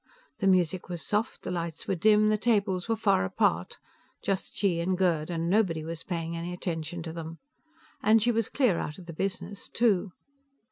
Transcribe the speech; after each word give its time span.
The 0.39 0.47
music 0.47 0.89
was 0.89 1.05
soft, 1.05 1.43
the 1.43 1.51
lights 1.51 1.87
were 1.87 1.93
dim, 1.93 2.29
the 2.29 2.37
tables 2.39 2.89
were 2.89 2.95
far 2.95 3.23
apart; 3.23 3.77
just 4.23 4.55
she 4.57 4.79
and 4.79 4.97
Gerd, 4.97 5.29
and 5.29 5.47
nobody 5.47 5.83
was 5.83 6.01
paying 6.03 6.35
any 6.35 6.51
attention 6.53 7.03
to 7.03 7.13
them. 7.13 7.37
And 8.01 8.19
she 8.19 8.31
was 8.31 8.49
clear 8.49 8.79
out 8.79 8.97
of 8.97 9.05
the 9.05 9.13
business, 9.13 9.69
too. 9.69 10.11